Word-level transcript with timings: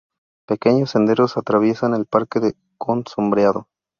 Pequeños 0.47 0.89
senderos 0.89 1.37
atraviesan 1.37 1.93
el 1.93 2.07
parque 2.07 2.53
con 2.79 3.03
sombreado. 3.05 3.67